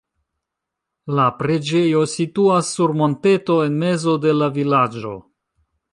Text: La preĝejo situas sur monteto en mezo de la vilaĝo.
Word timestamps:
La 1.19 1.27
preĝejo 1.41 2.01
situas 2.15 2.73
sur 2.77 2.97
monteto 3.03 3.61
en 3.67 3.77
mezo 3.85 4.19
de 4.25 4.37
la 4.39 4.53
vilaĝo. 4.61 5.17